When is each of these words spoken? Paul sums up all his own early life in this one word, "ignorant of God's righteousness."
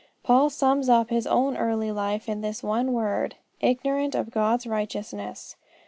Paul 0.23 0.49
sums 0.49 0.89
up 0.89 1.11
all 1.11 1.15
his 1.15 1.27
own 1.27 1.55
early 1.55 1.91
life 1.91 2.27
in 2.27 2.41
this 2.41 2.63
one 2.63 2.91
word, 2.91 3.35
"ignorant 3.61 4.15
of 4.15 4.31
God's 4.31 4.65
righteousness." 4.65 5.55